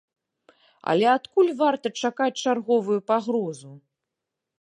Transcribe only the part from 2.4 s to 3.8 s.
чарговую пагрозу?